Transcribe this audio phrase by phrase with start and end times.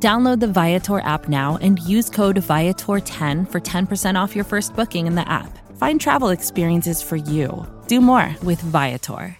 [0.00, 5.08] Download the Viator app now and use code Viator10 for 10% off your first booking
[5.08, 5.58] in the app.
[5.76, 7.66] Find travel experiences for you.
[7.88, 9.36] Do more with Viator.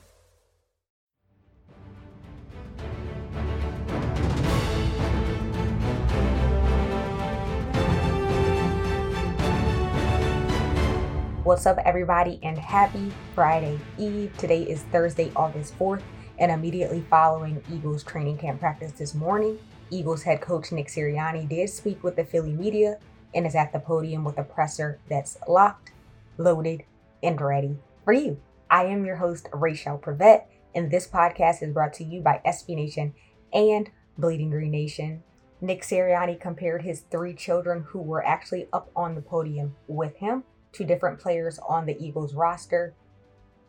[11.45, 14.37] What's up, everybody, and happy Friday Eve.
[14.37, 16.03] Today is Thursday, August 4th,
[16.41, 19.57] and immediately following Eagles training camp practice this morning,
[19.91, 22.99] Eagles head coach Nick Sirianni did speak with the Philly media
[23.35, 25.93] and is at the podium with a presser that's locked,
[26.37, 26.85] loaded,
[27.23, 28.41] and ready for you.
[28.71, 32.77] I am your host, Rachel Prevet, and this podcast is brought to you by SB
[32.77, 33.15] Nation
[33.53, 35.23] and Bleeding Green Nation.
[35.61, 40.45] Nick Sirianni compared his three children who were actually up on the podium with him
[40.73, 42.95] to different players on the Eagles roster.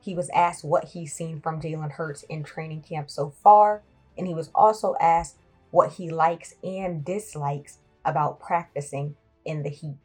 [0.01, 3.81] He was asked what he's seen from Jalen Hurts in training camp so far,
[4.17, 5.37] and he was also asked
[5.71, 9.97] what he likes and dislikes about practicing in the heat.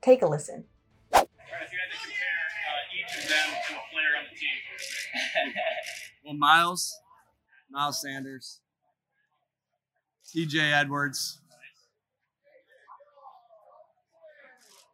[0.00, 0.64] Take a listen.
[1.12, 2.36] If you had to compare
[2.70, 5.54] uh, each of them to a player on the team,
[6.24, 6.98] Well, Miles,
[7.70, 8.60] Miles Sanders,
[10.34, 11.38] TJ Edwards.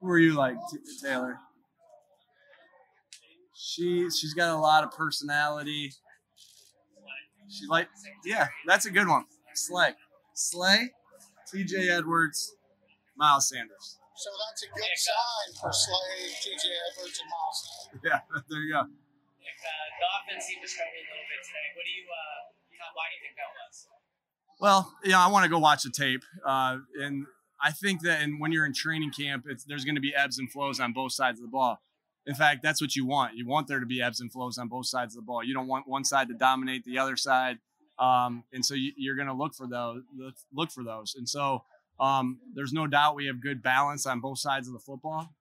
[0.01, 1.39] Who are you like, T- Taylor?
[3.55, 5.93] She she's got a lot of personality.
[7.49, 7.89] She like
[8.25, 9.25] yeah, that's a good one.
[9.55, 9.93] Slay,
[10.35, 10.91] Slay,
[11.53, 12.55] TJ Edwards,
[13.17, 13.99] Miles Sanders.
[14.17, 17.61] So that's a good sign for Slay, TJ Edwards, and Miles.
[18.05, 18.81] Yeah, there you go.
[18.81, 21.67] if, uh, the offense seemed to struggle a little bit today.
[21.77, 23.89] What do you, uh, why do you think that was?
[24.61, 27.27] Well, yeah, I want to go watch the tape, uh, and
[27.63, 30.39] I think that and when you're in training camp, it's, there's going to be ebbs
[30.39, 31.81] and flows on both sides of the ball.
[32.27, 33.37] In fact, that's what you want.
[33.37, 35.43] You want there to be ebbs and flows on both sides of the ball.
[35.43, 37.59] You don't want one side to dominate the other side,
[38.03, 40.03] um, and so you, you're going to look for those.
[40.53, 41.63] Look for those, and so
[42.01, 45.35] um, there's no doubt we have good balance on both sides of the football,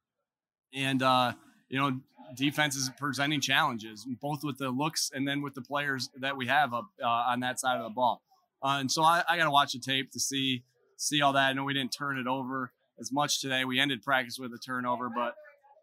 [0.73, 1.33] and uh,
[1.69, 1.99] you know
[2.35, 6.47] defense is presenting challenges both with the looks and then with the players that we
[6.47, 8.22] have up uh, on that side of the ball.
[8.63, 10.63] Uh, and so I, I got to watch the tape to see
[10.97, 11.49] see all that.
[11.49, 13.66] I know we didn't turn it over as much today.
[13.66, 15.33] We ended practice with a turnover, but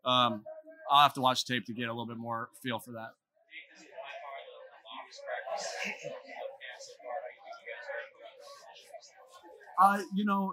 [0.09, 0.45] um,
[0.91, 3.13] I'll have to watch the tape to get a little bit more feel for that.
[3.75, 5.67] This is by far the, the longest practice
[6.07, 7.19] of camp so far.
[7.19, 8.19] How do you think you guys are?
[9.81, 10.53] Uh, you know,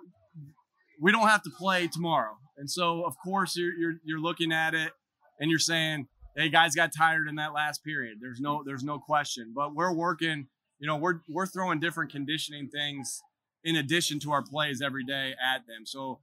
[1.02, 4.74] we don't have to play tomorrow, and so of course you're you're you're looking at
[4.74, 4.92] it
[5.40, 9.00] and you're saying, "Hey, guys got tired in that last period." There's no there's no
[9.00, 10.48] question, but we're working.
[10.80, 13.22] You know, we're we're throwing different conditioning things
[13.64, 15.86] in addition to our plays every day at them.
[15.86, 16.20] So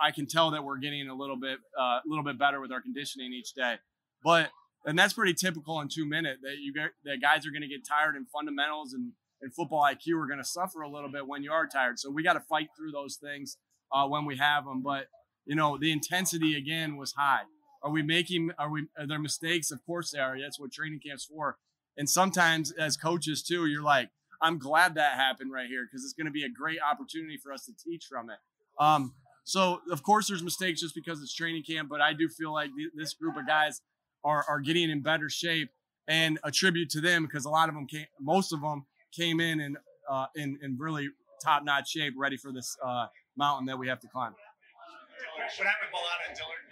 [0.00, 2.70] I can tell that we're getting a little bit uh, a little bit better with
[2.70, 3.76] our conditioning each day.
[4.22, 4.50] But
[4.84, 7.68] and that's pretty typical in two minute that you get that guys are going to
[7.68, 11.26] get tired in fundamentals and and football IQ are going to suffer a little bit
[11.26, 11.98] when you are tired.
[11.98, 13.58] So we got to fight through those things
[13.92, 14.82] uh, when we have them.
[14.82, 15.08] But
[15.44, 17.42] you know the intensity again was high.
[17.82, 18.52] Are we making?
[18.58, 18.86] Are we?
[18.96, 19.70] Are there mistakes?
[19.70, 20.38] Of course they are.
[20.40, 21.56] That's what training camp's for.
[21.96, 24.08] And sometimes as coaches too, you're like,
[24.40, 27.52] I'm glad that happened right here because it's going to be a great opportunity for
[27.52, 28.38] us to teach from it.
[28.78, 29.14] Um,
[29.44, 32.70] so of course there's mistakes just because it's training camp, but I do feel like
[32.76, 33.82] th- this group of guys
[34.24, 35.70] are are getting in better shape
[36.08, 39.40] and a tribute to them because a lot of them came, most of them came
[39.40, 39.76] in and
[40.10, 41.08] uh, in in really
[41.42, 43.06] top notch shape, ready for this uh,
[43.36, 44.32] mountain that we have to climb.
[44.32, 46.62] What happened with Balada and Dillard?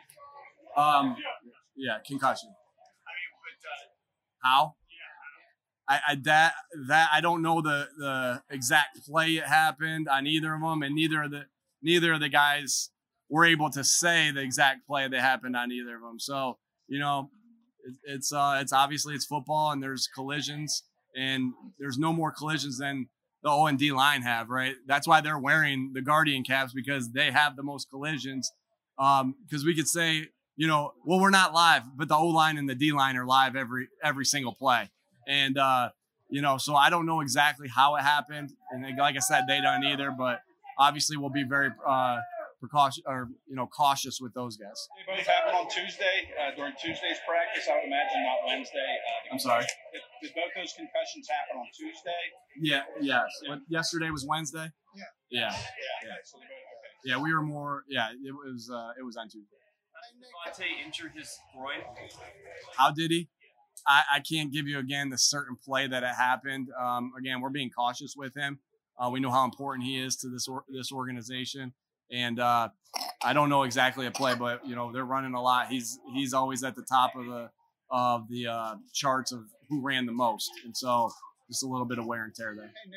[0.77, 1.17] Um,
[1.77, 2.49] yeah, concussion.
[2.49, 4.75] I mean, but uh, How?
[5.89, 6.55] I, I that
[6.87, 10.95] that I don't know the the exact play it happened on either of them, and
[10.95, 11.47] neither of the
[11.83, 12.91] neither of the guys
[13.29, 16.21] were able to say the exact play that happened on either of them.
[16.21, 17.31] So you know,
[17.85, 20.85] it, it's uh it's obviously it's football, and there's collisions,
[21.17, 23.09] and there's no more collisions than
[23.43, 24.75] the O and D line have, right?
[24.87, 28.51] That's why they're wearing the Guardian caps because they have the most collisions.
[28.99, 32.59] Um, because we could say, you know, well, we're not live, but the O line
[32.59, 34.91] and the D line are live every every single play.
[35.27, 35.91] And uh,
[36.29, 39.61] you know, so I don't know exactly how it happened, and like I said, they
[39.61, 40.11] don't either.
[40.11, 40.41] But
[40.79, 42.19] obviously, we'll be very uh,
[42.61, 44.77] precaution or you know cautious with those guys.
[44.95, 47.67] They both happened on Tuesday uh, during Tuesday's practice.
[47.67, 48.93] I would imagine not Wednesday.
[49.01, 49.65] Uh, I'm sorry.
[49.93, 52.23] Did, did both those concussions happen on Tuesday?
[52.61, 53.25] Yeah, yes.
[53.49, 54.71] But yesterday was Wednesday.
[54.95, 55.05] Yeah.
[55.31, 56.15] Yeah, Yeah.
[56.25, 56.53] So both, okay.
[57.05, 57.19] yeah.
[57.19, 57.85] We were more.
[57.89, 58.71] Yeah, it was.
[58.71, 59.57] Uh, it was on Tuesday.
[60.21, 61.81] DeVonta injured his groin.
[62.77, 63.29] How did he?
[63.87, 66.69] I, I can't give you again the certain play that it happened.
[66.79, 68.59] Um, again, we're being cautious with him.
[68.99, 71.73] Uh, we know how important he is to this or, this organization,
[72.13, 72.69] and uh,
[73.23, 75.69] I don't know exactly a play, but you know they're running a lot.
[75.69, 77.51] He's he's always at the top of the
[77.91, 81.11] of the uh, charts of who ran the most, and so
[81.49, 82.71] just a little bit of wear and tear there.
[82.85, 82.95] And,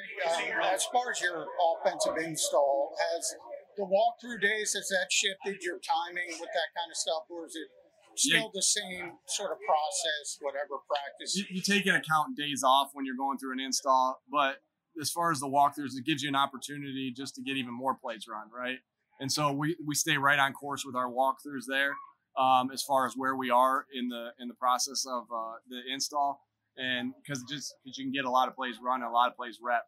[0.62, 3.34] uh, as far as your offensive install, has
[3.78, 7.56] the walkthrough days has that shifted your timing with that kind of stuff, or is
[7.56, 7.68] it
[8.16, 11.36] still the same sort of process, whatever practice?
[11.36, 14.58] you, you take into account days off when you're going through an install, but
[15.02, 17.96] as far as the walkthroughs, it gives you an opportunity just to get even more
[17.96, 18.78] plays run, right?
[19.24, 21.94] And so we, we stay right on course with our walkthroughs there,
[22.38, 25.80] um, as far as where we are in the in the process of uh, the
[25.94, 26.42] install,
[26.76, 29.38] and because just because you can get a lot of plays run, a lot of
[29.38, 29.84] plays rep.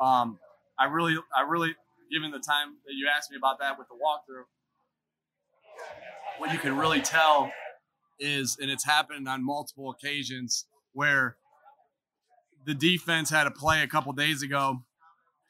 [0.00, 0.40] Um,
[0.76, 1.76] I really, I really,
[2.10, 4.42] given the time that you asked me about that with the walkthrough,
[6.38, 7.52] what you can really tell
[8.18, 11.36] is, and it's happened on multiple occasions where
[12.66, 14.82] the defense had a play a couple days ago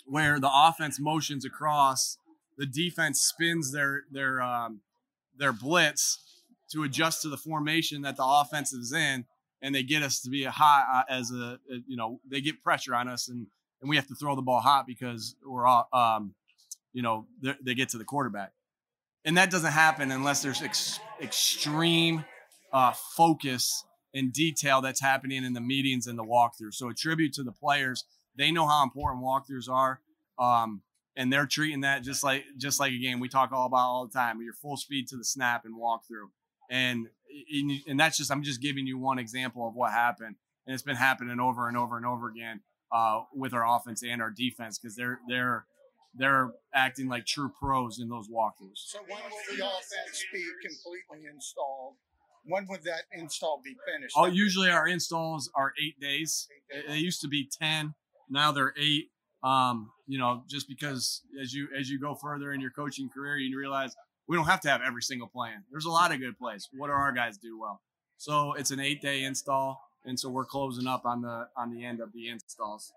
[0.05, 2.19] where the offense motions across,
[2.61, 4.83] the defense spins their their um,
[5.39, 6.19] their blitz
[6.71, 9.25] to adjust to the formation that the offense is in,
[9.63, 12.43] and they get us to be a hot uh, as a, a you know they
[12.43, 13.47] get pressure on us and
[13.81, 16.35] and we have to throw the ball hot because we're all, um
[16.93, 17.27] you know
[17.63, 18.53] they get to the quarterback,
[19.25, 22.27] and that doesn't happen unless there's ex- extreme
[22.75, 26.75] uh, focus and detail that's happening in the meetings and the walkthrough.
[26.75, 28.05] So a tribute to the players.
[28.37, 30.01] They know how important walkthroughs are.
[30.39, 30.83] Um,
[31.17, 34.07] and they're treating that just like just like a game we talk all about all
[34.07, 34.41] the time.
[34.43, 36.31] Your full speed to the snap and walk through,
[36.71, 37.09] And
[37.89, 40.37] and that's just I'm just giving you one example of what happened.
[40.67, 42.61] And it's been happening over and over and over again
[42.93, 45.65] uh, with our offense and our defense because they're they're
[46.15, 48.77] they're acting like true pros in those walkthroughs.
[48.77, 51.95] So when will the offense be completely installed?
[52.45, 54.15] When would that install be finished?
[54.17, 56.49] Oh, usually our installs are eight days.
[56.89, 57.95] They used to be ten.
[58.29, 59.11] Now they're eight.
[59.43, 63.37] Um, you know, just because as you as you go further in your coaching career,
[63.37, 63.95] you realize
[64.29, 65.65] we don't have to have every single plan.
[65.71, 66.69] There's a lot of good plays.
[66.73, 67.81] What do our guys do well?
[68.17, 71.85] So it's an eight day install, and so we're closing up on the on the
[71.85, 72.93] end of the installs.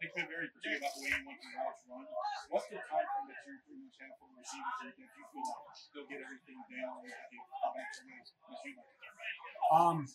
[0.00, 2.08] About the way you want routes run.
[2.48, 5.76] What's the time frame that you pretty much have for receivers so you feel like
[5.92, 8.80] they'll get everything down and back to you?
[9.76, 10.08] Um,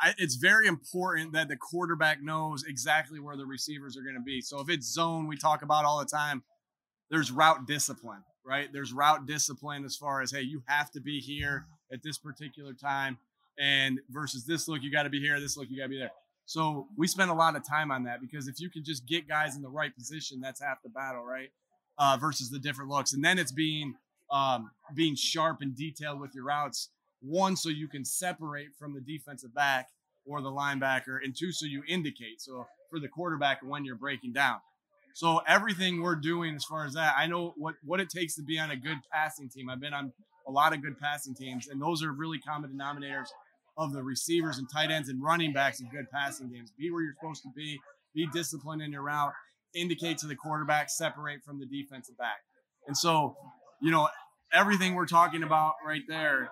[0.00, 4.22] I, it's very important that the quarterback knows exactly where the receivers are going to
[4.22, 4.40] be.
[4.40, 6.42] So if it's zone, we talk about all the time.
[7.10, 8.68] There's route discipline, right?
[8.72, 12.72] There's route discipline as far as hey, you have to be here at this particular
[12.72, 13.18] time,
[13.58, 15.38] and versus this look, you got to be here.
[15.38, 16.10] This look, you got to be there.
[16.46, 19.28] So we spend a lot of time on that because if you can just get
[19.28, 21.50] guys in the right position, that's half the battle, right?
[21.96, 23.94] Uh, versus the different looks, and then it's being
[24.32, 26.90] um, being sharp and detailed with your routes.
[27.26, 29.88] One, so you can separate from the defensive back
[30.26, 32.40] or the linebacker, and two, so you indicate.
[32.40, 34.58] So for the quarterback when you're breaking down.
[35.14, 38.42] So everything we're doing as far as that, I know what what it takes to
[38.42, 39.70] be on a good passing team.
[39.70, 40.12] I've been on
[40.46, 43.28] a lot of good passing teams, and those are really common denominators
[43.76, 46.72] of the receivers and tight ends and running backs of good passing games.
[46.76, 47.78] Be where you're supposed to be.
[48.14, 49.32] Be disciplined in your route.
[49.74, 50.90] Indicate to the quarterback.
[50.90, 52.38] Separate from the defensive back.
[52.86, 53.36] And so,
[53.80, 54.08] you know,
[54.52, 56.50] everything we're talking about right there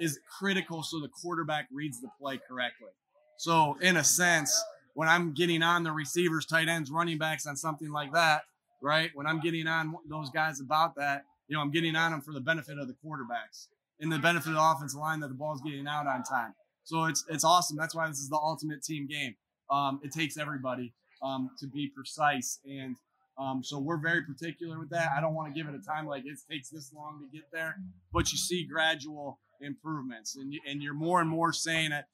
[0.00, 2.90] is critical so the quarterback reads the play correctly.
[3.36, 4.62] So, in a sense,
[4.94, 8.42] when I'm getting on the receivers, tight ends, running backs on something like that,
[8.80, 9.10] right?
[9.14, 12.32] When I'm getting on those guys about that, you know, I'm getting on them for
[12.32, 13.68] the benefit of the quarterbacks
[14.00, 16.54] and the benefit of the offensive line that the ball's getting out on time.
[16.84, 17.76] So it's it's awesome.
[17.76, 19.34] That's why this is the ultimate team game.
[19.70, 22.96] Um, it takes everybody um, to be precise, and
[23.38, 25.10] um, so we're very particular with that.
[25.16, 27.46] I don't want to give it a time like it takes this long to get
[27.52, 27.76] there,
[28.12, 32.04] but you see gradual improvements, and you, and you're more and more saying it.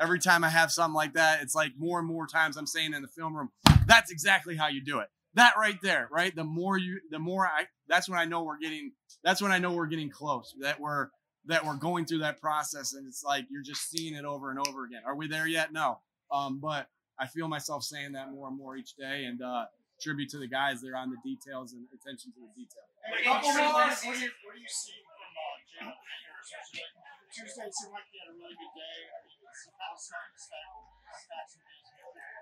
[0.00, 2.94] Every time I have something like that, it's like more and more times I'm saying
[2.94, 3.50] in the film room,
[3.86, 5.08] that's exactly how you do it.
[5.34, 6.34] That right there, right?
[6.34, 7.64] The more you, the more I.
[7.88, 8.92] That's when I know we're getting.
[9.24, 10.54] That's when I know we're getting close.
[10.60, 11.08] That we're
[11.46, 14.58] that we're going through that process, and it's like you're just seeing it over and
[14.66, 15.02] over again.
[15.06, 15.72] Are we there yet?
[15.72, 16.00] No.
[16.32, 16.88] Um, but
[17.18, 19.64] I feel myself saying that more and more each day, and uh,
[20.00, 22.86] tribute to the guys that are on the details and attention to the detail.
[23.04, 25.92] Hey, what, do you, what, do you, see from uh, Jim
[27.32, 28.98] Tuesday seemed like he had a really good day.
[29.12, 29.36] I mean,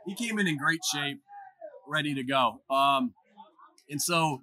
[0.07, 1.21] he came in in great shape,
[1.87, 2.61] ready to go.
[2.71, 3.15] Um,
[3.91, 4.43] and so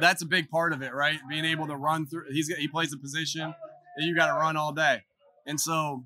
[0.00, 1.18] that's a big part of it, right?
[1.28, 2.24] Being able to run through.
[2.30, 3.54] He's he plays a position
[3.96, 5.02] that you got to run all day,
[5.46, 6.04] and so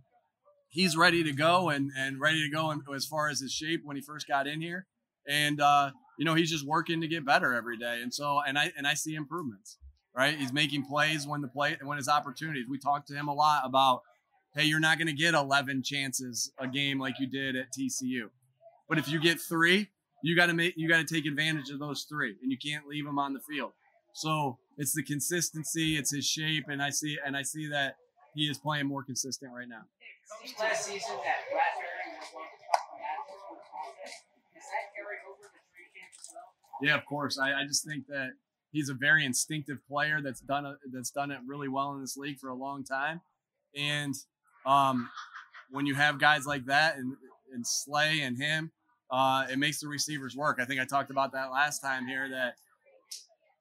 [0.69, 3.83] he's ready to go and and ready to go in, as far as his shape
[3.85, 4.87] when he first got in here.
[5.28, 8.00] And uh, you know, he's just working to get better every day.
[8.02, 9.78] And so, and I and I see improvements.
[10.14, 12.67] Right, he's making plays when the play when his opportunities.
[12.69, 14.02] We talked to him a lot about,
[14.57, 18.29] hey, you're not going to get 11 chances a game like you did at TCU,
[18.88, 19.88] but if you get three,
[20.23, 22.87] you got to make you got to take advantage of those three, and you can't
[22.88, 23.73] leave them on the field.
[24.12, 27.95] So it's the consistency, it's his shape, and I see and I see that
[28.35, 29.83] he is playing more consistent right now.
[30.59, 34.25] Last season, that Bradberry was one of the top managers for the offense.
[34.55, 36.49] Does that carry over to training camp as well?
[36.83, 37.38] Yeah, of course.
[37.38, 38.35] I, I just think that
[38.73, 42.17] he's a very instinctive player that's done a, that's done it really well in this
[42.17, 43.21] league for a long time,
[43.77, 44.15] and
[44.67, 45.09] um,
[45.71, 47.15] when you have guys like that and
[47.53, 48.71] and Slay and him,
[49.11, 50.59] uh, it makes the receivers work.
[50.61, 52.55] I think I talked about that last time here that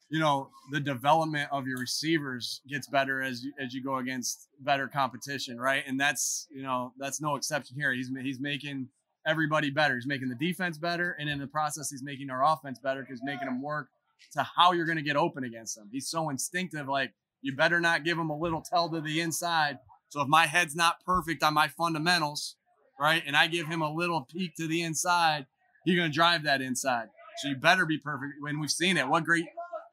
[0.09, 4.47] you know the development of your receivers gets better as you, as you go against
[4.59, 5.83] better competition, right?
[5.87, 7.93] And that's you know that's no exception here.
[7.93, 8.89] He's he's making
[9.25, 9.95] everybody better.
[9.95, 13.21] He's making the defense better, and in the process, he's making our offense better because
[13.23, 13.89] making them work
[14.33, 15.89] to how you're going to get open against him.
[15.91, 16.87] He's so instinctive.
[16.87, 19.79] Like you better not give him a little tell to the inside.
[20.09, 22.55] So if my head's not perfect on my fundamentals,
[22.99, 25.45] right, and I give him a little peek to the inside,
[25.85, 27.09] he's going to drive that inside.
[27.37, 28.33] So you better be perfect.
[28.41, 29.45] When we've seen it, what great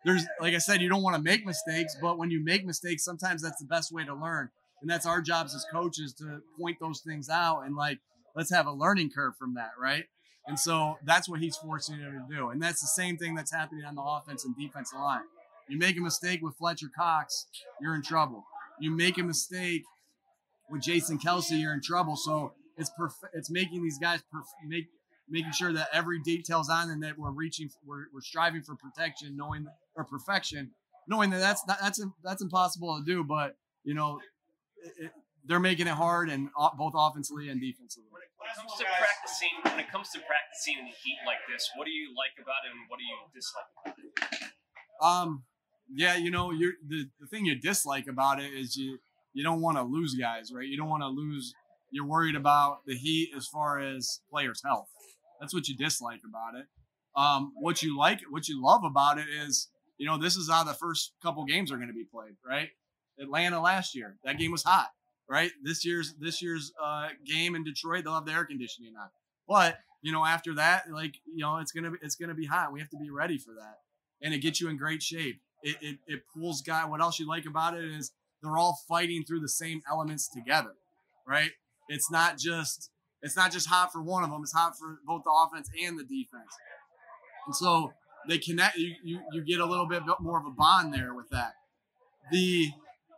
[0.04, 3.04] there's like I said, you don't want to make mistakes, but when you make mistakes,
[3.04, 4.50] sometimes that's the best way to learn.
[4.80, 7.98] And that's our jobs as coaches to point those things out and like
[8.36, 10.04] let's have a learning curve from that, right?
[10.46, 12.50] And so that's what he's forcing you to do.
[12.50, 15.22] And that's the same thing that's happening on the offense and defensive line.
[15.68, 17.46] You make a mistake with Fletcher Cox,
[17.80, 18.44] you're in trouble.
[18.78, 19.82] You make a mistake
[20.70, 22.16] with Jason Kelce, you're in trouble.
[22.16, 24.86] So it's perf- it's making these guys perf- make
[25.28, 29.36] making sure that every detail's on and that we're reaching, we're, we're striving for protection,
[29.36, 30.70] knowing or perfection,
[31.08, 33.24] knowing that that's not, that's that's impossible to do.
[33.24, 34.20] But you know,
[34.84, 35.12] it, it,
[35.44, 36.48] they're making it hard, and
[36.78, 38.05] both offensively and defensively.
[38.46, 41.68] When it comes to practicing, when it comes to practicing in the heat like this,
[41.76, 44.52] what do you like about it, and what do you dislike about it?
[45.02, 45.44] Um,
[45.92, 48.98] yeah, you know, you're the the thing you dislike about it is you
[49.32, 50.66] you don't want to lose guys, right?
[50.66, 51.54] You don't want to lose.
[51.90, 54.88] You're worried about the heat as far as players' health.
[55.40, 56.66] That's what you dislike about it.
[57.14, 60.64] Um, what you like, what you love about it is, you know, this is how
[60.64, 62.68] the first couple games are going to be played, right?
[63.18, 64.88] Atlanta last year, that game was hot,
[65.28, 65.50] right?
[65.62, 69.08] This year's this year's uh, game in Detroit, they'll have the air conditioning on.
[69.48, 72.72] But you know, after that, like you know, it's gonna be it's gonna be hot.
[72.72, 73.78] We have to be ready for that,
[74.22, 75.40] and it gets you in great shape.
[75.62, 76.84] It it, it pulls guy.
[76.84, 80.74] What else you like about it is they're all fighting through the same elements together,
[81.26, 81.50] right?
[81.88, 82.90] It's not just
[83.22, 85.98] it's not just hot for one of them; it's hot for both the offense and
[85.98, 86.52] the defense.
[87.46, 87.92] And so
[88.28, 88.76] they connect.
[88.76, 91.54] You you, you get a little bit more of a bond there with that.
[92.30, 92.70] The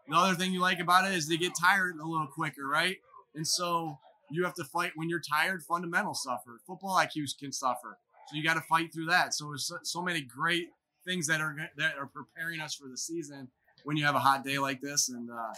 [0.09, 2.97] the other thing you like about it is they get tired a little quicker, right?
[3.35, 3.99] And so
[4.31, 5.63] you have to fight when you're tired.
[5.63, 6.61] Fundamentals suffer.
[6.67, 7.99] Football IQs can suffer.
[8.29, 9.35] So you got to fight through that.
[9.35, 10.69] So there's so, so many great
[11.07, 13.49] things that are that are preparing us for the season
[13.85, 15.09] when you have a hot day like this.
[15.09, 15.55] And uh,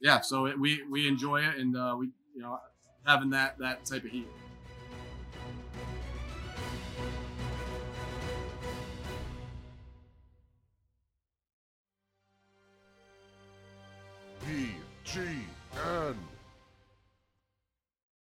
[0.00, 2.58] yeah, so it, we we enjoy it, and uh, we you know
[3.06, 4.26] having that that type of heat.